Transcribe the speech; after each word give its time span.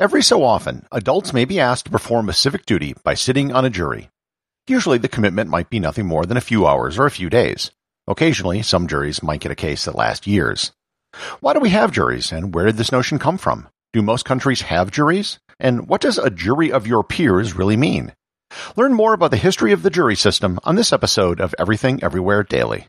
Every 0.00 0.22
so 0.22 0.42
often, 0.42 0.86
adults 0.90 1.32
may 1.32 1.44
be 1.44 1.60
asked 1.60 1.84
to 1.84 1.90
perform 1.92 2.28
a 2.28 2.32
civic 2.32 2.66
duty 2.66 2.96
by 3.04 3.14
sitting 3.14 3.52
on 3.52 3.64
a 3.64 3.70
jury. 3.70 4.10
Usually 4.66 4.98
the 4.98 5.08
commitment 5.08 5.50
might 5.50 5.70
be 5.70 5.78
nothing 5.78 6.04
more 6.04 6.26
than 6.26 6.36
a 6.36 6.40
few 6.40 6.66
hours 6.66 6.98
or 6.98 7.06
a 7.06 7.12
few 7.12 7.30
days. 7.30 7.70
Occasionally, 8.08 8.62
some 8.62 8.88
juries 8.88 9.22
might 9.22 9.38
get 9.40 9.52
a 9.52 9.54
case 9.54 9.84
that 9.84 9.94
lasts 9.94 10.26
years. 10.26 10.72
Why 11.38 11.52
do 11.52 11.60
we 11.60 11.68
have 11.70 11.92
juries, 11.92 12.32
and 12.32 12.52
where 12.52 12.66
did 12.66 12.76
this 12.76 12.90
notion 12.90 13.20
come 13.20 13.38
from? 13.38 13.68
Do 13.92 14.02
most 14.02 14.24
countries 14.24 14.62
have 14.62 14.90
juries? 14.90 15.38
And 15.60 15.86
what 15.86 16.00
does 16.00 16.18
a 16.18 16.28
jury 16.28 16.72
of 16.72 16.88
your 16.88 17.04
peers 17.04 17.54
really 17.54 17.76
mean? 17.76 18.14
Learn 18.74 18.94
more 18.94 19.12
about 19.12 19.30
the 19.30 19.36
history 19.36 19.70
of 19.70 19.84
the 19.84 19.90
jury 19.90 20.16
system 20.16 20.58
on 20.64 20.74
this 20.74 20.92
episode 20.92 21.40
of 21.40 21.54
Everything 21.56 22.02
Everywhere 22.02 22.42
Daily. 22.42 22.88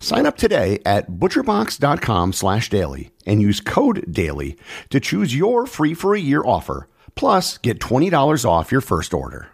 Sign 0.00 0.26
up 0.26 0.36
today 0.36 0.80
at 0.86 1.10
butcherbox.com 1.10 2.32
slash 2.32 2.70
daily 2.70 3.10
and 3.26 3.42
use 3.42 3.60
code 3.60 4.04
DAILY 4.12 4.56
to 4.90 5.00
choose 5.00 5.34
your 5.34 5.66
free 5.66 5.92
for 5.94 6.14
a 6.14 6.20
year 6.20 6.42
offer, 6.44 6.88
plus 7.14 7.58
get 7.58 7.80
$20 7.80 8.44
off 8.44 8.70
your 8.70 8.80
first 8.80 9.12
order. 9.12 9.48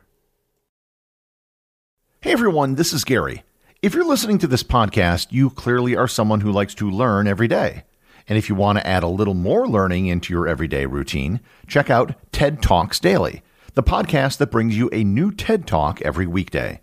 Hey 2.20 2.32
everyone, 2.32 2.74
this 2.74 2.92
is 2.92 3.04
Gary. 3.04 3.42
If 3.82 3.94
you're 3.94 4.04
listening 4.08 4.38
to 4.38 4.46
this 4.46 4.62
podcast, 4.62 5.26
you 5.30 5.50
clearly 5.50 5.94
are 5.96 6.08
someone 6.08 6.40
who 6.40 6.52
likes 6.52 6.74
to 6.76 6.90
learn 6.90 7.26
every 7.26 7.48
day. 7.48 7.84
And 8.26 8.38
if 8.38 8.48
you 8.48 8.54
want 8.54 8.78
to 8.78 8.86
add 8.86 9.02
a 9.02 9.08
little 9.08 9.34
more 9.34 9.68
learning 9.68 10.06
into 10.06 10.32
your 10.32 10.48
everyday 10.48 10.86
routine, 10.86 11.40
check 11.66 11.90
out 11.90 12.14
TED 12.32 12.62
Talks 12.62 12.98
Daily, 12.98 13.42
the 13.74 13.82
podcast 13.82 14.38
that 14.38 14.50
brings 14.50 14.76
you 14.76 14.88
a 14.92 15.04
new 15.04 15.30
TED 15.30 15.66
Talk 15.66 16.00
every 16.00 16.26
weekday. 16.26 16.80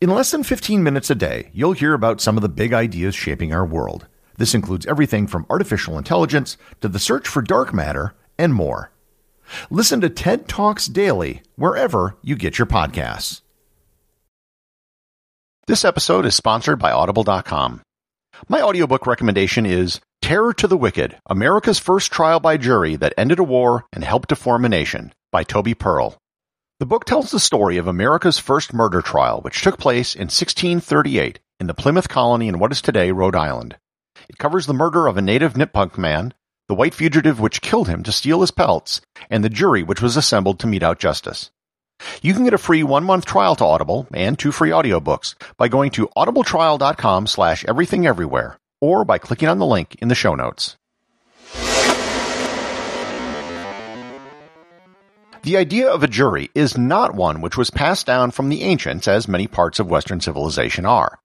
In 0.00 0.10
less 0.10 0.30
than 0.30 0.44
15 0.44 0.84
minutes 0.84 1.10
a 1.10 1.16
day, 1.16 1.50
you'll 1.52 1.72
hear 1.72 1.92
about 1.92 2.20
some 2.20 2.36
of 2.36 2.42
the 2.42 2.48
big 2.48 2.72
ideas 2.72 3.16
shaping 3.16 3.52
our 3.52 3.66
world. 3.66 4.06
This 4.36 4.54
includes 4.54 4.86
everything 4.86 5.26
from 5.26 5.44
artificial 5.50 5.98
intelligence 5.98 6.56
to 6.80 6.88
the 6.88 7.00
search 7.00 7.26
for 7.26 7.42
dark 7.42 7.74
matter 7.74 8.14
and 8.38 8.54
more. 8.54 8.92
Listen 9.70 10.00
to 10.02 10.08
TED 10.08 10.46
Talks 10.46 10.86
daily 10.86 11.42
wherever 11.56 12.16
you 12.22 12.36
get 12.36 12.58
your 12.58 12.66
podcasts. 12.66 13.40
This 15.66 15.84
episode 15.84 16.24
is 16.26 16.36
sponsored 16.36 16.78
by 16.78 16.92
Audible.com. 16.92 17.82
My 18.48 18.62
audiobook 18.62 19.04
recommendation 19.04 19.66
is 19.66 20.00
Terror 20.22 20.54
to 20.54 20.68
the 20.68 20.76
Wicked 20.76 21.18
America's 21.26 21.80
First 21.80 22.12
Trial 22.12 22.38
by 22.38 22.56
Jury 22.56 22.94
That 22.94 23.14
Ended 23.18 23.40
a 23.40 23.44
War 23.44 23.84
and 23.92 24.04
Helped 24.04 24.28
to 24.28 24.36
Form 24.36 24.64
a 24.64 24.68
Nation 24.68 25.12
by 25.32 25.42
Toby 25.42 25.74
Pearl. 25.74 26.16
The 26.80 26.86
book 26.86 27.04
tells 27.04 27.32
the 27.32 27.40
story 27.40 27.76
of 27.76 27.88
America's 27.88 28.38
first 28.38 28.72
murder 28.72 29.02
trial, 29.02 29.40
which 29.40 29.62
took 29.62 29.78
place 29.78 30.14
in 30.14 30.26
1638 30.26 31.40
in 31.58 31.66
the 31.66 31.74
Plymouth 31.74 32.08
colony 32.08 32.46
in 32.46 32.60
what 32.60 32.70
is 32.70 32.80
today 32.80 33.10
Rhode 33.10 33.34
Island. 33.34 33.76
It 34.28 34.38
covers 34.38 34.66
the 34.66 34.74
murder 34.74 35.08
of 35.08 35.16
a 35.16 35.20
native 35.20 35.54
Nipmuc 35.54 35.98
man, 35.98 36.34
the 36.68 36.76
white 36.76 36.94
fugitive 36.94 37.40
which 37.40 37.62
killed 37.62 37.88
him 37.88 38.04
to 38.04 38.12
steal 38.12 38.42
his 38.42 38.52
pelts, 38.52 39.00
and 39.28 39.42
the 39.42 39.48
jury 39.48 39.82
which 39.82 40.00
was 40.00 40.16
assembled 40.16 40.60
to 40.60 40.68
mete 40.68 40.84
out 40.84 41.00
justice. 41.00 41.50
You 42.22 42.32
can 42.32 42.44
get 42.44 42.54
a 42.54 42.58
free 42.58 42.84
one-month 42.84 43.26
trial 43.26 43.56
to 43.56 43.64
Audible 43.64 44.06
and 44.14 44.38
two 44.38 44.52
free 44.52 44.70
audiobooks 44.70 45.34
by 45.56 45.66
going 45.66 45.90
to 45.90 46.06
audibletrial.com 46.16 47.26
slash 47.26 47.64
everythingeverywhere 47.64 48.54
or 48.80 49.04
by 49.04 49.18
clicking 49.18 49.48
on 49.48 49.58
the 49.58 49.66
link 49.66 49.96
in 50.00 50.06
the 50.06 50.14
show 50.14 50.36
notes. 50.36 50.76
The 55.42 55.56
idea 55.56 55.88
of 55.88 56.02
a 56.02 56.08
jury 56.08 56.50
is 56.54 56.76
not 56.76 57.14
one 57.14 57.40
which 57.40 57.56
was 57.56 57.70
passed 57.70 58.06
down 58.06 58.32
from 58.32 58.48
the 58.48 58.62
ancients 58.62 59.06
as 59.06 59.28
many 59.28 59.46
parts 59.46 59.78
of 59.78 59.88
Western 59.88 60.20
civilization 60.20 60.84
are. 60.84 61.18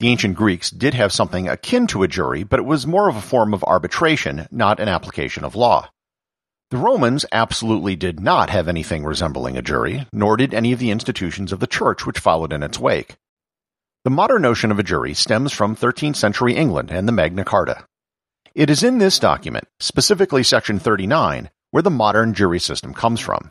The 0.00 0.08
ancient 0.08 0.36
Greeks 0.36 0.70
did 0.70 0.94
have 0.94 1.12
something 1.12 1.48
akin 1.48 1.86
to 1.88 2.02
a 2.02 2.08
jury, 2.08 2.42
but 2.42 2.58
it 2.58 2.64
was 2.64 2.86
more 2.86 3.08
of 3.08 3.16
a 3.16 3.22
form 3.22 3.54
of 3.54 3.62
arbitration, 3.64 4.48
not 4.50 4.80
an 4.80 4.88
application 4.88 5.44
of 5.44 5.54
law. 5.54 5.88
The 6.70 6.76
Romans 6.78 7.24
absolutely 7.30 7.94
did 7.94 8.18
not 8.18 8.50
have 8.50 8.66
anything 8.66 9.04
resembling 9.04 9.56
a 9.56 9.62
jury, 9.62 10.06
nor 10.12 10.36
did 10.36 10.52
any 10.52 10.72
of 10.72 10.80
the 10.80 10.90
institutions 10.90 11.52
of 11.52 11.60
the 11.60 11.68
church 11.68 12.04
which 12.04 12.18
followed 12.18 12.52
in 12.52 12.64
its 12.64 12.80
wake. 12.80 13.14
The 14.02 14.10
modern 14.10 14.42
notion 14.42 14.72
of 14.72 14.78
a 14.80 14.82
jury 14.82 15.14
stems 15.14 15.52
from 15.52 15.76
13th 15.76 16.16
century 16.16 16.54
England 16.54 16.90
and 16.90 17.06
the 17.06 17.12
Magna 17.12 17.44
Carta. 17.44 17.86
It 18.54 18.68
is 18.68 18.82
in 18.82 18.98
this 18.98 19.18
document, 19.18 19.68
specifically 19.78 20.42
section 20.42 20.78
39, 20.78 21.50
where 21.74 21.82
the 21.82 21.90
modern 21.90 22.32
jury 22.32 22.60
system 22.60 22.94
comes 22.94 23.18
from. 23.18 23.50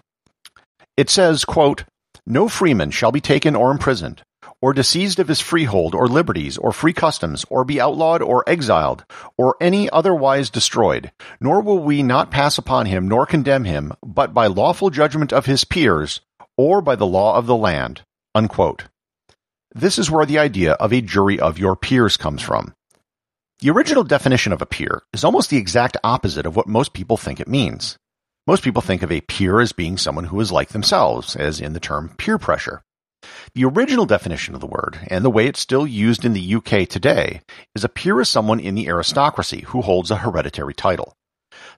It 0.95 1.09
says, 1.09 1.43
quote, 1.43 1.83
No 2.25 2.47
freeman 2.47 2.89
shall 2.89 3.11
be 3.11 3.19
taken 3.19 3.53
or 3.53 3.69
imprisoned, 3.69 4.23
or 4.61 4.73
disseised 4.73 5.19
of 5.19 5.27
his 5.27 5.41
freehold 5.41 5.93
or 5.93 6.07
liberties 6.07 6.57
or 6.57 6.71
free 6.71 6.93
customs, 6.93 7.43
or 7.49 7.65
be 7.65 7.81
outlawed 7.81 8.21
or 8.21 8.47
exiled, 8.47 9.03
or 9.37 9.57
any 9.59 9.89
otherwise 9.89 10.49
destroyed, 10.49 11.11
nor 11.41 11.59
will 11.59 11.79
we 11.79 12.01
not 12.01 12.31
pass 12.31 12.57
upon 12.57 12.85
him 12.85 13.09
nor 13.09 13.25
condemn 13.25 13.65
him, 13.65 13.91
but 14.01 14.33
by 14.33 14.47
lawful 14.47 14.89
judgment 14.89 15.33
of 15.33 15.45
his 15.45 15.65
peers, 15.65 16.21
or 16.55 16.81
by 16.81 16.95
the 16.95 17.05
law 17.05 17.35
of 17.35 17.45
the 17.45 17.57
land. 17.57 18.03
Unquote. 18.33 18.85
This 19.75 19.99
is 19.99 20.09
where 20.09 20.25
the 20.25 20.39
idea 20.39 20.75
of 20.75 20.93
a 20.93 21.01
jury 21.01 21.41
of 21.41 21.59
your 21.59 21.75
peers 21.75 22.15
comes 22.15 22.41
from. 22.41 22.73
The 23.59 23.71
original 23.71 24.05
definition 24.05 24.53
of 24.53 24.61
a 24.61 24.65
peer 24.65 25.01
is 25.11 25.25
almost 25.25 25.49
the 25.49 25.57
exact 25.57 25.97
opposite 26.05 26.45
of 26.45 26.55
what 26.55 26.67
most 26.69 26.93
people 26.93 27.17
think 27.17 27.41
it 27.41 27.49
means. 27.49 27.97
Most 28.45 28.63
people 28.63 28.81
think 28.81 29.03
of 29.03 29.11
a 29.11 29.21
peer 29.21 29.61
as 29.61 29.71
being 29.71 29.97
someone 29.97 30.25
who 30.25 30.39
is 30.41 30.51
like 30.51 30.69
themselves, 30.69 31.37
as 31.37 31.61
in 31.61 31.71
the 31.71 31.79
term 31.79 32.09
peer 32.17 32.37
pressure. 32.37 32.81
The 33.55 33.63
original 33.63 34.05
definition 34.05 34.53
of 34.53 34.59
the 34.59 34.67
word, 34.67 34.99
and 35.07 35.23
the 35.23 35.29
way 35.29 35.47
it's 35.47 35.61
still 35.61 35.87
used 35.87 36.25
in 36.25 36.33
the 36.33 36.55
UK 36.55 36.89
today, 36.89 37.39
is 37.73 37.85
a 37.85 37.89
peer 37.89 38.19
is 38.19 38.27
someone 38.27 38.59
in 38.59 38.75
the 38.75 38.89
aristocracy 38.89 39.61
who 39.67 39.81
holds 39.81 40.11
a 40.11 40.17
hereditary 40.17 40.73
title. 40.73 41.15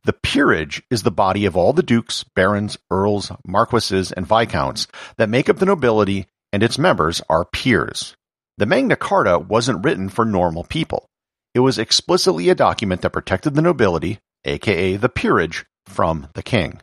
The 0.05 0.13
peerage 0.13 0.81
is 0.89 1.03
the 1.03 1.11
body 1.11 1.45
of 1.45 1.55
all 1.55 1.71
the 1.71 1.83
dukes, 1.83 2.23
barons, 2.35 2.77
earls, 2.89 3.31
marquises, 3.45 4.11
and 4.11 4.25
viscounts 4.25 4.87
that 5.17 5.29
make 5.29 5.49
up 5.49 5.57
the 5.57 5.67
nobility, 5.67 6.25
and 6.51 6.63
its 6.63 6.79
members 6.79 7.21
are 7.29 7.45
peers. 7.45 8.15
The 8.57 8.65
Magna 8.65 8.95
Carta 8.95 9.37
wasn't 9.37 9.83
written 9.85 10.09
for 10.09 10.25
normal 10.25 10.63
people. 10.63 11.05
It 11.53 11.59
was 11.59 11.77
explicitly 11.77 12.49
a 12.49 12.55
document 12.55 13.01
that 13.01 13.11
protected 13.11 13.53
the 13.53 13.61
nobility, 13.61 14.17
aka 14.45 14.95
the 14.95 15.09
peerage, 15.09 15.63
from 15.85 16.27
the 16.33 16.43
king. 16.43 16.81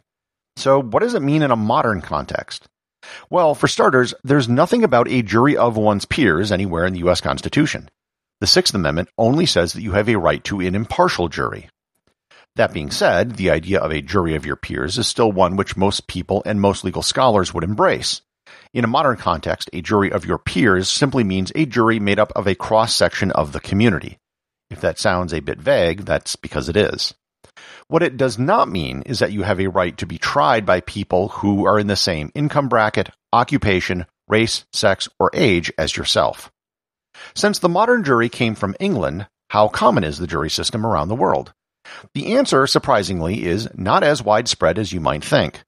So, 0.56 0.81
what 0.82 1.00
does 1.00 1.14
it 1.14 1.22
mean 1.22 1.43
in 1.43 1.50
a 1.50 1.56
modern 1.56 2.00
context? 2.00 2.69
Well, 3.31 3.54
for 3.54 3.69
starters, 3.69 4.14
there's 4.22 4.49
nothing 4.49 4.84
about 4.84 5.08
a 5.08 5.22
jury 5.22 5.56
of 5.56 5.76
one's 5.76 6.04
peers 6.04 6.52
anywhere 6.52 6.87
in 6.87 6.93
the 6.93 7.00
U.S. 7.00 7.20
Constitution. 7.20 7.88
The 8.40 8.46
Sixth 8.46 8.75
Amendment 8.75 9.08
only 9.19 9.46
says 9.46 9.72
that 9.72 9.82
you 9.82 9.93
have 9.93 10.08
a 10.08 10.16
right 10.16 10.43
to 10.44 10.60
an 10.60 10.75
impartial 10.75 11.28
jury. 11.28 11.69
That 12.56 12.75
being 12.75 12.90
said, 12.90 13.37
the 13.37 13.50
idea 13.50 13.81
of 13.81 13.93
a 13.93 14.02
jury 14.02 14.34
of 14.34 14.44
your 14.44 14.56
peers 14.56 14.99
is 14.99 15.06
still 15.06 15.32
one 15.32 15.56
which 15.56 15.76
most 15.76 16.06
people 16.06 16.43
and 16.44 16.60
most 16.60 16.84
legal 16.84 17.02
scholars 17.02 17.54
would 17.54 17.64
embrace. 17.64 18.20
In 18.75 18.84
a 18.84 18.88
modern 18.88 19.16
context, 19.16 19.70
a 19.72 19.81
jury 19.81 20.12
of 20.12 20.26
your 20.26 20.38
peers 20.38 20.88
simply 20.88 21.25
means 21.25 21.52
a 21.54 21.66
jury 21.66 21.99
made 21.99 22.19
up 22.19 22.32
of 22.37 22.46
a 22.46 22.54
cross 22.54 22.94
section 22.94 23.31
of 23.31 23.52
the 23.52 23.60
community. 23.60 24.19
If 24.70 24.81
that 24.81 24.99
sounds 24.99 25.32
a 25.32 25.40
bit 25.40 25.58
vague, 25.58 26.04
that's 26.04 26.37
because 26.37 26.69
it 26.69 26.76
is. 26.76 27.14
What 27.88 28.03
it 28.03 28.17
does 28.17 28.38
not 28.38 28.69
mean 28.69 29.03
is 29.03 29.19
that 29.19 29.32
you 29.32 29.43
have 29.43 29.61
a 29.61 29.69
right 29.69 29.97
to 29.99 30.06
be 30.06 30.19
tried 30.19 30.64
by 30.64 30.81
people 30.81 31.29
who 31.29 31.67
are 31.67 31.79
in 31.79 31.87
the 31.87 31.97
same 31.97 32.31
income 32.35 32.69
bracket, 32.69 33.11
occupation, 33.32 34.06
race, 34.29 34.64
sex, 34.73 35.09
or 35.19 35.31
age 35.35 35.73
as 35.76 35.97
yourself. 35.97 36.50
Since 37.35 37.59
the 37.59 37.69
modern 37.69 38.05
jury 38.05 38.29
came 38.29 38.55
from 38.55 38.76
England, 38.81 39.26
How 39.50 39.69
common 39.69 40.03
is 40.03 40.17
the 40.17 40.26
jury 40.26 40.49
system 40.49 40.87
around 40.87 41.09
the 41.09 41.14
world? 41.14 41.53
The 42.14 42.35
answer, 42.35 42.67
surprisingly, 42.67 43.44
is 43.44 43.69
not 43.75 44.03
as 44.03 44.23
widespread 44.23 44.79
as 44.79 44.94
you 44.94 45.00
might 45.00 45.23
think. 45.23 45.62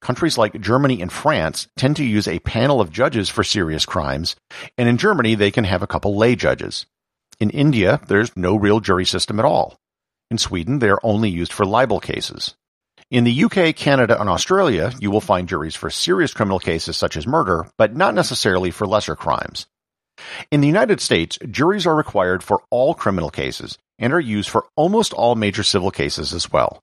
Countries 0.00 0.38
like 0.38 0.60
Germany 0.60 1.02
and 1.02 1.12
France 1.12 1.68
tend 1.76 1.96
to 1.96 2.04
use 2.04 2.26
a 2.26 2.38
panel 2.38 2.80
of 2.80 2.90
judges 2.90 3.28
for 3.28 3.44
serious 3.44 3.84
crimes, 3.84 4.36
and 4.78 4.88
in 4.88 4.96
Germany 4.96 5.34
they 5.34 5.50
can 5.50 5.64
have 5.64 5.82
a 5.82 5.86
couple 5.86 6.16
lay 6.16 6.36
judges. 6.36 6.86
In 7.40 7.50
India, 7.50 8.00
there's 8.06 8.36
no 8.36 8.56
real 8.56 8.80
jury 8.80 9.04
system 9.04 9.38
at 9.38 9.44
all. 9.44 9.76
In 10.30 10.36
Sweden, 10.38 10.78
they 10.78 10.90
are 10.90 11.00
only 11.02 11.30
used 11.30 11.52
for 11.52 11.64
libel 11.64 12.00
cases. 12.00 12.54
In 13.10 13.24
the 13.24 13.44
UK, 13.44 13.74
Canada, 13.74 14.20
and 14.20 14.28
Australia, 14.28 14.92
you 15.00 15.10
will 15.10 15.22
find 15.22 15.48
juries 15.48 15.74
for 15.74 15.88
serious 15.88 16.34
criminal 16.34 16.58
cases 16.58 16.98
such 16.98 17.16
as 17.16 17.26
murder, 17.26 17.66
but 17.78 17.96
not 17.96 18.14
necessarily 18.14 18.70
for 18.70 18.86
lesser 18.86 19.16
crimes. 19.16 19.66
In 20.50 20.60
the 20.60 20.66
United 20.66 21.00
States, 21.00 21.38
juries 21.50 21.86
are 21.86 21.96
required 21.96 22.42
for 22.42 22.62
all 22.68 22.92
criminal 22.92 23.30
cases 23.30 23.78
and 23.98 24.12
are 24.12 24.20
used 24.20 24.50
for 24.50 24.66
almost 24.76 25.14
all 25.14 25.34
major 25.34 25.62
civil 25.62 25.90
cases 25.90 26.34
as 26.34 26.52
well. 26.52 26.82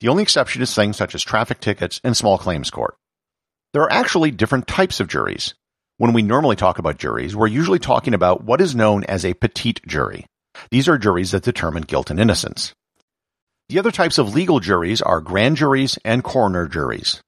The 0.00 0.08
only 0.08 0.22
exception 0.22 0.62
is 0.62 0.74
things 0.74 0.96
such 0.96 1.14
as 1.14 1.22
traffic 1.22 1.60
tickets 1.60 2.00
and 2.02 2.16
small 2.16 2.38
claims 2.38 2.70
court. 2.70 2.96
There 3.74 3.82
are 3.82 3.92
actually 3.92 4.30
different 4.30 4.66
types 4.66 5.00
of 5.00 5.08
juries. 5.08 5.52
When 5.98 6.14
we 6.14 6.22
normally 6.22 6.56
talk 6.56 6.78
about 6.78 6.98
juries, 6.98 7.36
we're 7.36 7.46
usually 7.46 7.78
talking 7.78 8.14
about 8.14 8.42
what 8.42 8.62
is 8.62 8.74
known 8.74 9.04
as 9.04 9.24
a 9.24 9.34
petit 9.34 9.74
jury. 9.86 10.24
These 10.70 10.88
are 10.88 10.96
juries 10.96 11.32
that 11.32 11.42
determine 11.42 11.82
guilt 11.82 12.10
and 12.10 12.18
innocence. 12.18 12.72
The 13.68 13.80
other 13.80 13.90
types 13.90 14.16
of 14.16 14.32
legal 14.32 14.60
juries 14.60 15.02
are 15.02 15.20
grand 15.20 15.56
juries 15.56 15.98
and 16.04 16.22
coroner 16.22 16.68
juries. 16.68 17.20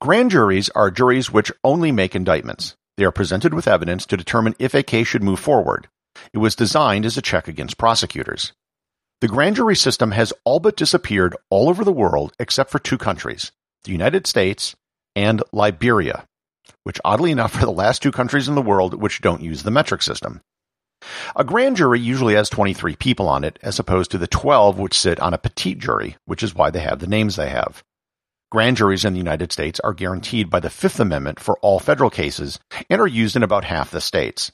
Grand 0.00 0.30
juries 0.30 0.70
are 0.70 0.90
juries 0.90 1.30
which 1.30 1.52
only 1.62 1.92
make 1.92 2.16
indictments. 2.16 2.74
They 2.96 3.04
are 3.04 3.12
presented 3.12 3.52
with 3.52 3.68
evidence 3.68 4.06
to 4.06 4.16
determine 4.16 4.54
if 4.58 4.74
a 4.74 4.82
case 4.82 5.08
should 5.08 5.22
move 5.22 5.38
forward. 5.38 5.88
It 6.32 6.38
was 6.38 6.56
designed 6.56 7.04
as 7.04 7.18
a 7.18 7.22
check 7.22 7.48
against 7.48 7.76
prosecutors. 7.76 8.52
The 9.20 9.28
grand 9.28 9.56
jury 9.56 9.76
system 9.76 10.12
has 10.12 10.32
all 10.44 10.58
but 10.58 10.76
disappeared 10.76 11.36
all 11.50 11.68
over 11.68 11.84
the 11.84 11.92
world 11.92 12.32
except 12.38 12.70
for 12.70 12.78
two 12.78 12.96
countries, 12.96 13.52
the 13.84 13.92
United 13.92 14.26
States 14.26 14.74
and 15.14 15.42
Liberia, 15.52 16.24
which 16.84 17.00
oddly 17.04 17.30
enough 17.30 17.56
are 17.62 17.66
the 17.66 17.70
last 17.70 18.00
two 18.00 18.12
countries 18.12 18.48
in 18.48 18.54
the 18.54 18.62
world 18.62 18.94
which 18.94 19.20
don't 19.20 19.42
use 19.42 19.64
the 19.64 19.70
metric 19.70 20.00
system. 20.00 20.40
A 21.36 21.44
grand 21.44 21.76
jury 21.76 22.00
usually 22.00 22.34
has 22.34 22.48
23 22.48 22.96
people 22.96 23.28
on 23.28 23.44
it, 23.44 23.58
as 23.62 23.78
opposed 23.78 24.10
to 24.10 24.18
the 24.18 24.26
12 24.26 24.78
which 24.78 24.98
sit 24.98 25.20
on 25.20 25.34
a 25.34 25.38
petit 25.38 25.74
jury, 25.74 26.16
which 26.24 26.42
is 26.42 26.54
why 26.54 26.70
they 26.70 26.80
have 26.80 26.98
the 26.98 27.06
names 27.06 27.36
they 27.36 27.48
have. 27.50 27.84
Grand 28.50 28.78
juries 28.78 29.04
in 29.04 29.12
the 29.12 29.18
United 29.18 29.52
States 29.52 29.78
are 29.80 29.92
guaranteed 29.92 30.48
by 30.48 30.58
the 30.58 30.70
Fifth 30.70 30.98
Amendment 30.98 31.38
for 31.38 31.58
all 31.58 31.78
federal 31.78 32.08
cases 32.08 32.58
and 32.88 33.00
are 33.00 33.06
used 33.06 33.36
in 33.36 33.42
about 33.42 33.64
half 33.64 33.90
the 33.90 34.00
states. 34.00 34.50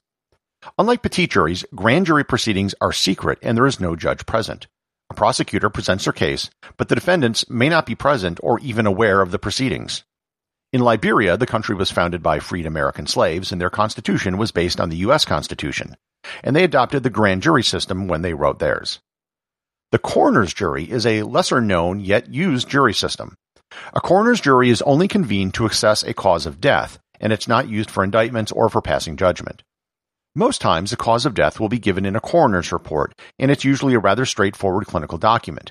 Unlike 0.78 1.02
petit 1.02 1.28
juries, 1.28 1.64
grand 1.74 2.06
jury 2.06 2.24
proceedings 2.24 2.74
are 2.80 2.92
secret 2.92 3.38
and 3.40 3.56
there 3.56 3.66
is 3.66 3.78
no 3.78 3.94
judge 3.94 4.26
present. 4.26 4.66
A 5.10 5.14
prosecutor 5.14 5.70
presents 5.70 6.04
their 6.04 6.12
case, 6.12 6.50
but 6.76 6.88
the 6.88 6.94
defendants 6.94 7.48
may 7.48 7.68
not 7.68 7.86
be 7.86 7.94
present 7.94 8.40
or 8.42 8.58
even 8.60 8.86
aware 8.86 9.20
of 9.20 9.30
the 9.30 9.38
proceedings. 9.38 10.02
In 10.74 10.80
Liberia, 10.80 11.36
the 11.36 11.46
country 11.46 11.76
was 11.76 11.92
founded 11.92 12.20
by 12.20 12.40
freed 12.40 12.66
American 12.66 13.06
slaves 13.06 13.52
and 13.52 13.60
their 13.60 13.70
constitution 13.70 14.38
was 14.38 14.50
based 14.50 14.80
on 14.80 14.88
the 14.88 14.96
U.S. 15.06 15.24
Constitution, 15.24 15.94
and 16.42 16.56
they 16.56 16.64
adopted 16.64 17.04
the 17.04 17.10
grand 17.10 17.42
jury 17.42 17.62
system 17.62 18.08
when 18.08 18.22
they 18.22 18.34
wrote 18.34 18.58
theirs. 18.58 18.98
The 19.92 20.00
coroner's 20.00 20.52
jury 20.52 20.90
is 20.90 21.06
a 21.06 21.22
lesser 21.22 21.60
known 21.60 22.00
yet 22.00 22.34
used 22.34 22.68
jury 22.68 22.92
system. 22.92 23.36
A 23.92 24.00
coroner's 24.00 24.40
jury 24.40 24.68
is 24.68 24.82
only 24.82 25.06
convened 25.06 25.54
to 25.54 25.66
assess 25.66 26.02
a 26.02 26.12
cause 26.12 26.44
of 26.44 26.60
death, 26.60 26.98
and 27.20 27.32
it's 27.32 27.46
not 27.46 27.68
used 27.68 27.88
for 27.88 28.02
indictments 28.02 28.50
or 28.50 28.68
for 28.68 28.82
passing 28.82 29.16
judgment. 29.16 29.62
Most 30.34 30.60
times, 30.60 30.90
the 30.90 30.96
cause 30.96 31.24
of 31.24 31.34
death 31.34 31.60
will 31.60 31.68
be 31.68 31.78
given 31.78 32.04
in 32.04 32.16
a 32.16 32.20
coroner's 32.20 32.72
report, 32.72 33.14
and 33.38 33.52
it's 33.52 33.64
usually 33.64 33.94
a 33.94 34.00
rather 34.00 34.26
straightforward 34.26 34.86
clinical 34.86 35.18
document. 35.18 35.70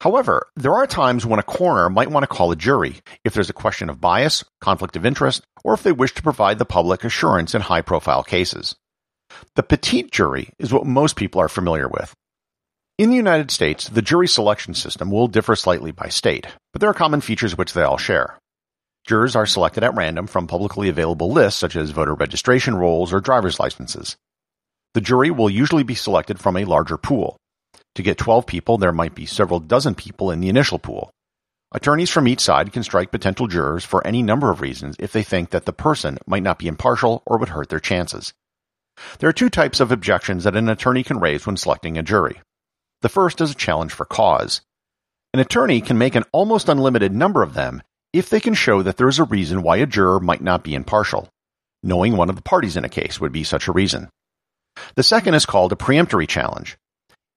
However, 0.00 0.46
there 0.56 0.74
are 0.74 0.86
times 0.86 1.26
when 1.26 1.40
a 1.40 1.44
coroner 1.44 1.90
might 1.90 2.10
want 2.10 2.22
to 2.22 2.34
call 2.34 2.50
a 2.50 2.56
jury 2.56 3.00
if 3.22 3.34
there's 3.34 3.50
a 3.50 3.54
question 3.54 3.90
of 3.90 4.00
bias, 4.00 4.44
conflict 4.60 4.96
of 4.96 5.04
interest, 5.04 5.42
or 5.62 5.74
if 5.74 5.82
they 5.82 5.92
wish 5.92 6.14
to 6.14 6.22
provide 6.22 6.58
the 6.58 6.64
public 6.64 7.04
assurance 7.04 7.54
in 7.54 7.60
high 7.60 7.82
profile 7.82 8.22
cases. 8.22 8.74
The 9.56 9.62
petit 9.62 10.04
jury 10.04 10.50
is 10.58 10.72
what 10.72 10.86
most 10.86 11.16
people 11.16 11.40
are 11.40 11.48
familiar 11.48 11.86
with. 11.86 12.14
In 12.96 13.10
the 13.10 13.16
United 13.16 13.50
States, 13.50 13.88
the 13.88 14.02
jury 14.02 14.26
selection 14.26 14.74
system 14.74 15.10
will 15.10 15.28
differ 15.28 15.54
slightly 15.54 15.90
by 15.90 16.08
state, 16.08 16.46
but 16.72 16.80
there 16.80 16.90
are 16.90 16.94
common 16.94 17.20
features 17.20 17.56
which 17.56 17.74
they 17.74 17.82
all 17.82 17.98
share. 17.98 18.38
Jurors 19.06 19.36
are 19.36 19.46
selected 19.46 19.84
at 19.84 19.94
random 19.94 20.26
from 20.26 20.46
publicly 20.46 20.88
available 20.88 21.30
lists 21.30 21.58
such 21.60 21.76
as 21.76 21.90
voter 21.90 22.14
registration 22.14 22.74
rolls 22.74 23.12
or 23.12 23.20
driver's 23.20 23.58
licenses. 23.58 24.16
The 24.94 25.00
jury 25.00 25.30
will 25.30 25.48
usually 25.48 25.82
be 25.82 25.94
selected 25.94 26.38
from 26.38 26.56
a 26.56 26.64
larger 26.64 26.96
pool. 26.96 27.39
To 28.00 28.02
get 28.02 28.16
12 28.16 28.46
people, 28.46 28.78
there 28.78 28.92
might 28.92 29.14
be 29.14 29.26
several 29.26 29.60
dozen 29.60 29.94
people 29.94 30.30
in 30.30 30.40
the 30.40 30.48
initial 30.48 30.78
pool. 30.78 31.10
Attorneys 31.70 32.08
from 32.08 32.26
each 32.26 32.40
side 32.40 32.72
can 32.72 32.82
strike 32.82 33.10
potential 33.10 33.46
jurors 33.46 33.84
for 33.84 34.06
any 34.06 34.22
number 34.22 34.50
of 34.50 34.62
reasons 34.62 34.96
if 34.98 35.12
they 35.12 35.22
think 35.22 35.50
that 35.50 35.66
the 35.66 35.74
person 35.74 36.16
might 36.26 36.42
not 36.42 36.58
be 36.58 36.66
impartial 36.66 37.22
or 37.26 37.36
would 37.36 37.50
hurt 37.50 37.68
their 37.68 37.78
chances. 37.78 38.32
There 39.18 39.28
are 39.28 39.34
two 39.34 39.50
types 39.50 39.80
of 39.80 39.92
objections 39.92 40.44
that 40.44 40.56
an 40.56 40.70
attorney 40.70 41.02
can 41.02 41.20
raise 41.20 41.44
when 41.44 41.58
selecting 41.58 41.98
a 41.98 42.02
jury. 42.02 42.40
The 43.02 43.10
first 43.10 43.42
is 43.42 43.50
a 43.50 43.54
challenge 43.54 43.92
for 43.92 44.06
cause. 44.06 44.62
An 45.34 45.40
attorney 45.40 45.82
can 45.82 45.98
make 45.98 46.14
an 46.14 46.24
almost 46.32 46.70
unlimited 46.70 47.14
number 47.14 47.42
of 47.42 47.52
them 47.52 47.82
if 48.14 48.30
they 48.30 48.40
can 48.40 48.54
show 48.54 48.80
that 48.82 48.96
there 48.96 49.08
is 49.08 49.18
a 49.18 49.24
reason 49.24 49.60
why 49.60 49.76
a 49.76 49.84
juror 49.84 50.20
might 50.20 50.42
not 50.42 50.64
be 50.64 50.74
impartial. 50.74 51.28
Knowing 51.82 52.16
one 52.16 52.30
of 52.30 52.36
the 52.36 52.40
parties 52.40 52.78
in 52.78 52.84
a 52.86 52.88
case 52.88 53.20
would 53.20 53.30
be 53.30 53.44
such 53.44 53.68
a 53.68 53.72
reason. 53.72 54.08
The 54.94 55.02
second 55.02 55.34
is 55.34 55.44
called 55.44 55.72
a 55.72 55.76
peremptory 55.76 56.26
challenge. 56.26 56.78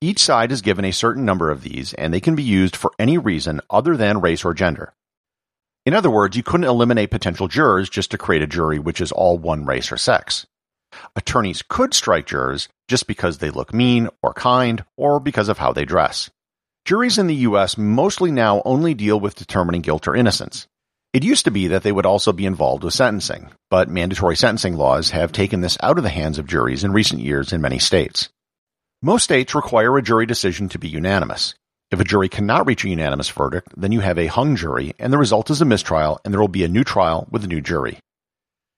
Each 0.04 0.20
side 0.20 0.52
is 0.52 0.62
given 0.62 0.84
a 0.84 0.92
certain 0.92 1.24
number 1.24 1.50
of 1.50 1.64
these, 1.64 1.94
and 1.94 2.14
they 2.14 2.20
can 2.20 2.36
be 2.36 2.44
used 2.44 2.76
for 2.76 2.92
any 3.00 3.18
reason 3.18 3.62
other 3.70 3.96
than 3.96 4.20
race 4.20 4.44
or 4.44 4.54
gender. 4.54 4.94
In 5.86 5.94
other 5.94 6.10
words, 6.10 6.36
you 6.36 6.44
couldn't 6.44 6.68
eliminate 6.68 7.10
potential 7.10 7.48
jurors 7.48 7.90
just 7.90 8.12
to 8.12 8.18
create 8.18 8.42
a 8.42 8.46
jury 8.46 8.80
which 8.80 9.00
is 9.00 9.14
all 9.14 9.38
one 9.38 9.64
race 9.64 9.94
or 9.94 9.98
sex. 9.98 10.46
Attorneys 11.16 11.62
could 11.62 11.94
strike 11.94 12.26
jurors 12.26 12.68
just 12.90 13.08
because 13.08 13.38
they 13.38 13.50
look 13.50 13.74
mean 13.74 14.10
or 14.22 14.34
kind 14.34 14.84
or 14.98 15.22
because 15.22 15.48
of 15.48 15.58
how 15.58 15.72
they 15.72 15.86
dress. 15.86 16.30
Juries 16.84 17.18
in 17.18 17.28
the 17.28 17.48
U.S. 17.48 17.78
mostly 17.78 18.30
now 18.30 18.62
only 18.66 18.94
deal 18.94 19.18
with 19.18 19.36
determining 19.36 19.84
guilt 19.84 20.06
or 20.06 20.18
innocence. 20.18 20.68
It 21.14 21.24
used 21.24 21.46
to 21.46 21.52
be 21.52 21.68
that 21.68 21.84
they 21.84 21.94
would 21.94 22.06
also 22.06 22.34
be 22.34 22.46
involved 22.46 22.84
with 22.84 22.94
sentencing, 22.94 23.52
but 23.70 23.88
mandatory 23.88 24.36
sentencing 24.36 24.76
laws 24.76 25.12
have 25.12 25.32
taken 25.32 25.62
this 25.62 25.78
out 25.82 25.98
of 25.98 26.04
the 26.04 26.10
hands 26.10 26.40
of 26.40 26.46
juries 26.46 26.84
in 26.84 26.92
recent 26.92 27.22
years 27.22 27.54
in 27.54 27.62
many 27.62 27.80
states. 27.80 28.28
Most 29.06 29.24
states 29.26 29.54
require 29.54 29.98
a 29.98 30.02
jury 30.02 30.26
decision 30.26 30.70
to 30.70 30.80
be 30.80 30.88
unanimous. 30.88 31.56
If 31.92 32.00
a 32.00 32.06
jury 32.06 32.30
cannot 32.30 32.66
reach 32.66 32.86
a 32.86 32.90
unanimous 32.90 33.30
verdict, 33.30 33.74
then 33.76 33.92
you 33.92 34.00
have 34.00 34.18
a 34.18 34.28
hung 34.28 34.56
jury, 34.56 34.94
and 34.98 35.12
the 35.12 35.18
result 35.18 35.50
is 35.50 35.60
a 35.60 35.66
mistrial, 35.66 36.22
and 36.24 36.34
there 36.34 36.40
will 36.40 36.48
be 36.48 36.64
a 36.64 36.70
new 36.70 36.86
trial 36.86 37.28
with 37.30 37.44
a 37.44 37.48
new 37.48 37.60
jury. 37.60 38.00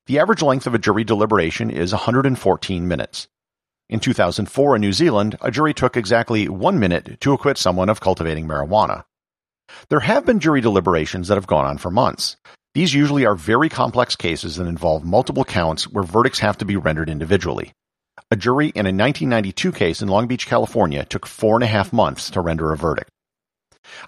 The 0.07 0.17
average 0.17 0.41
length 0.41 0.65
of 0.65 0.73
a 0.73 0.79
jury 0.79 1.03
deliberation 1.03 1.69
is 1.69 1.91
114 1.91 2.87
minutes. 2.87 3.27
In 3.87 3.99
2004 3.99 4.75
in 4.75 4.81
New 4.81 4.93
Zealand, 4.93 5.37
a 5.41 5.51
jury 5.51 5.75
took 5.75 5.95
exactly 5.95 6.49
one 6.49 6.79
minute 6.79 7.21
to 7.21 7.33
acquit 7.33 7.59
someone 7.59 7.89
of 7.89 8.01
cultivating 8.01 8.47
marijuana. 8.47 9.03
There 9.89 9.99
have 9.99 10.25
been 10.25 10.39
jury 10.39 10.59
deliberations 10.59 11.27
that 11.27 11.35
have 11.35 11.45
gone 11.45 11.65
on 11.65 11.77
for 11.77 11.91
months. 11.91 12.35
These 12.73 12.95
usually 12.95 13.27
are 13.27 13.35
very 13.35 13.69
complex 13.69 14.15
cases 14.15 14.55
that 14.55 14.65
involve 14.65 15.05
multiple 15.05 15.45
counts 15.45 15.87
where 15.87 16.03
verdicts 16.03 16.39
have 16.39 16.57
to 16.57 16.65
be 16.65 16.77
rendered 16.77 17.11
individually. 17.11 17.73
A 18.31 18.35
jury 18.35 18.69
in 18.69 18.87
a 18.87 18.89
1992 18.89 19.71
case 19.71 20.01
in 20.01 20.07
Long 20.07 20.25
Beach, 20.25 20.47
California 20.47 21.05
took 21.05 21.27
four 21.27 21.55
and 21.55 21.63
a 21.63 21.67
half 21.67 21.93
months 21.93 22.31
to 22.31 22.41
render 22.41 22.73
a 22.73 22.77
verdict. 22.77 23.11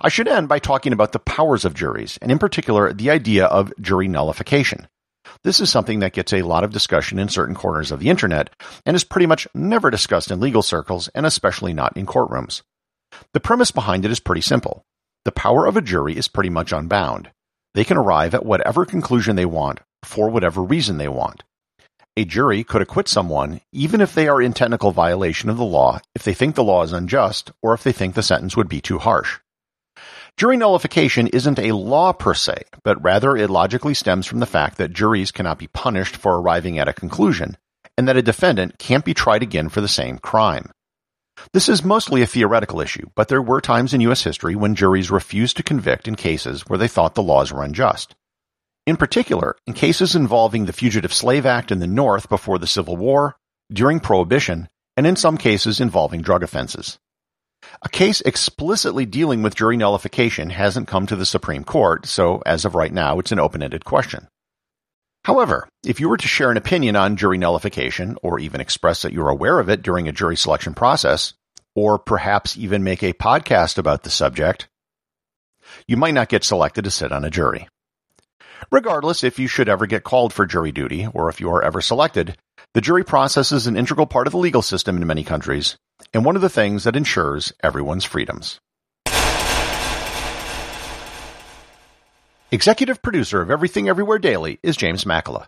I 0.02 0.10
should 0.10 0.28
end 0.28 0.50
by 0.50 0.58
talking 0.58 0.92
about 0.92 1.12
the 1.12 1.20
powers 1.20 1.66
of 1.66 1.76
juries, 1.76 2.18
and 2.20 2.32
in 2.32 2.40
particular, 2.40 2.92
the 2.92 3.12
idea 3.12 3.46
of 3.46 3.72
jury 3.80 4.08
nullification. 4.08 4.88
This 5.44 5.60
is 5.60 5.70
something 5.70 6.00
that 6.00 6.14
gets 6.14 6.34
a 6.34 6.42
lot 6.42 6.64
of 6.64 6.72
discussion 6.72 7.20
in 7.20 7.30
certain 7.30 7.54
corners 7.54 7.92
of 7.92 8.00
the 8.00 8.10
internet 8.10 8.50
and 8.88 8.96
is 8.96 9.04
pretty 9.04 9.28
much 9.28 9.48
never 9.54 9.92
discussed 9.92 10.32
in 10.32 10.40
legal 10.40 10.64
circles 10.64 11.10
and 11.10 11.26
especially 11.26 11.74
not 11.74 11.96
in 11.96 12.08
courtrooms. 12.08 12.64
The 13.34 13.40
premise 13.40 13.70
behind 13.70 14.04
it 14.04 14.12
is 14.12 14.20
pretty 14.20 14.42
simple. 14.42 14.84
The 15.26 15.32
power 15.32 15.68
of 15.68 15.78
a 15.78 15.82
jury 15.82 16.18
is 16.18 16.28
pretty 16.28 16.50
much 16.50 16.72
unbound. 16.72 17.30
They 17.76 17.84
can 17.84 17.98
arrive 17.98 18.34
at 18.34 18.46
whatever 18.46 18.84
conclusion 18.84 19.36
they 19.36 19.46
want 19.46 19.80
for 20.04 20.30
whatever 20.30 20.64
reason 20.64 20.98
they 20.98 21.08
want. 21.08 21.44
A 22.18 22.26
jury 22.26 22.64
could 22.64 22.82
acquit 22.82 23.08
someone 23.08 23.62
even 23.72 24.02
if 24.02 24.16
they 24.16 24.28
are 24.28 24.42
in 24.42 24.52
technical 24.52 24.92
violation 24.92 25.52
of 25.52 25.58
the 25.58 25.64
law 25.64 26.00
if 26.16 26.24
they 26.24 26.34
think 26.34 26.56
the 26.56 26.64
law 26.64 26.82
is 26.82 26.92
unjust 26.92 27.52
or 27.62 27.76
if 27.76 27.84
they 27.84 27.92
think 27.92 28.16
the 28.16 28.24
sentence 28.24 28.58
would 28.58 28.68
be 28.68 28.82
too 28.82 28.98
harsh. 28.98 29.38
Jury 30.36 30.58
nullification 30.58 31.28
isn't 31.28 31.60
a 31.60 31.74
law 31.74 32.14
per 32.14 32.34
se, 32.34 32.64
but 32.84 33.00
rather 33.04 33.38
it 33.38 33.52
logically 33.52 33.94
stems 33.94 34.26
from 34.26 34.40
the 34.40 34.48
fact 34.48 34.80
that 34.80 34.94
juries 34.94 35.32
cannot 35.32 35.60
be 35.60 35.68
punished 35.68 36.18
for 36.18 36.40
arriving 36.40 36.80
at 36.80 36.88
a 36.88 36.94
conclusion, 36.94 37.56
and 38.00 38.08
that 38.08 38.18
a 38.18 38.24
defendant 38.24 38.80
can't 38.80 39.06
be 39.06 39.14
tried 39.14 39.44
again 39.44 39.70
for 39.70 39.82
the 39.82 39.88
same 39.88 40.18
crime. 40.18 40.72
This 41.54 41.70
is 41.70 41.84
mostly 41.84 42.24
a 42.24 42.28
theoretical 42.28 42.82
issue, 42.82 43.12
but 43.14 43.28
there 43.28 43.44
were 43.44 43.62
times 43.62 43.94
in 43.94 44.02
U.S. 44.02 44.24
history 44.24 44.56
when 44.56 44.74
juries 44.74 45.12
refused 45.12 45.58
to 45.58 45.64
convict 45.64 46.08
in 46.08 46.16
cases 46.16 46.64
where 46.64 46.80
they 46.80 46.88
thought 46.88 47.14
the 47.14 47.22
laws 47.22 47.54
were 47.54 47.64
unjust. 47.64 48.16
In 48.88 48.96
particular, 48.96 49.58
in 49.68 49.74
cases 49.74 50.16
involving 50.16 50.64
the 50.64 50.72
Fugitive 50.72 51.14
Slave 51.14 51.46
Act 51.46 51.74
in 51.74 51.80
the 51.80 51.88
North 51.88 52.30
before 52.30 52.58
the 52.58 52.66
Civil 52.66 52.96
War, 52.96 53.36
during 53.70 54.00
Prohibition, 54.00 54.70
and 54.96 55.06
in 55.06 55.18
some 55.18 55.38
cases 55.38 55.82
involving 55.82 56.22
drug 56.22 56.42
offenses. 56.42 56.98
A 57.82 57.90
case 57.90 58.22
explicitly 58.22 59.06
dealing 59.06 59.44
with 59.44 59.56
jury 59.56 59.76
nullification 59.76 60.52
hasn't 60.52 60.88
come 60.88 61.06
to 61.06 61.18
the 61.18 61.26
Supreme 61.26 61.66
Court, 61.66 62.06
so 62.06 62.42
as 62.46 62.64
of 62.64 62.76
right 62.76 62.94
now, 62.94 63.20
it's 63.20 63.34
an 63.34 63.40
open-ended 63.40 63.84
question. 63.84 64.30
However, 65.26 65.68
if 65.86 66.00
you 66.00 66.08
were 66.08 66.16
to 66.16 66.28
share 66.30 66.50
an 66.50 66.56
opinion 66.56 66.96
on 66.96 67.18
jury 67.18 67.38
nullification, 67.38 68.18
or 68.24 68.40
even 68.40 68.62
express 68.62 69.02
that 69.02 69.12
you're 69.12 69.28
aware 69.28 69.60
of 69.60 69.68
it 69.70 69.82
during 69.82 70.08
a 70.08 70.14
jury 70.14 70.38
selection 70.38 70.74
process, 70.74 71.34
or 71.76 72.00
perhaps 72.00 72.56
even 72.56 72.86
make 72.86 73.04
a 73.04 73.12
podcast 73.12 73.78
about 73.78 74.04
the 74.04 74.10
subject, 74.10 74.70
you 75.90 75.98
might 75.98 76.14
not 76.14 76.30
get 76.30 76.46
selected 76.46 76.86
to 76.86 76.90
sit 76.90 77.12
on 77.12 77.26
a 77.26 77.30
jury. 77.30 77.68
Regardless, 78.72 79.24
if 79.24 79.40
you 79.40 79.48
should 79.48 79.70
ever 79.70 79.86
get 79.86 80.04
called 80.04 80.34
for 80.34 80.46
jury 80.46 80.72
duty, 80.72 81.08
or 81.14 81.30
if 81.30 81.40
you 81.40 81.50
are 81.50 81.64
ever 81.64 81.82
selected, 81.82 82.38
the 82.74 82.82
jury 82.82 83.04
process 83.04 83.52
is 83.52 83.68
an 83.68 83.78
integral 83.78 84.06
part 84.06 84.28
of 84.28 84.32
the 84.32 84.38
legal 84.38 84.62
system 84.62 84.98
in 84.98 85.08
many 85.08 85.24
countries, 85.24 85.78
and 86.14 86.26
one 86.26 86.36
of 86.36 86.42
the 86.42 86.50
things 86.50 86.84
that 86.84 86.96
ensures 86.96 87.54
everyone's 87.64 88.06
freedoms. 88.06 88.60
Executive 92.52 93.02
producer 93.02 93.42
of 93.42 93.52
Everything 93.52 93.90
Everywhere 93.90 94.20
Daily 94.20 94.58
is 94.64 94.78
James 94.78 95.04
Makala. 95.04 95.48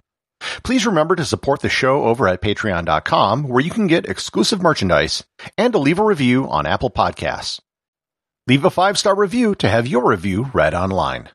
Please 0.64 0.86
remember 0.86 1.16
to 1.16 1.24
support 1.24 1.62
the 1.62 1.70
show 1.70 2.04
over 2.04 2.28
at 2.28 2.42
patreon.com 2.42 3.44
where 3.44 3.64
you 3.64 3.72
can 3.72 3.88
get 3.88 4.06
exclusive 4.06 4.62
merchandise 4.62 5.24
and 5.58 5.74
to 5.74 5.80
leave 5.80 6.00
a 6.00 6.04
review 6.04 6.50
on 6.50 6.66
Apple 6.66 6.90
Podcasts. 6.90 7.60
Leave 8.48 8.66
a 8.66 8.70
five-star 8.70 9.16
review 9.16 9.56
to 9.56 9.70
have 9.70 9.88
your 9.88 10.10
review 10.10 10.50
read 10.54 10.74
online. 10.74 11.30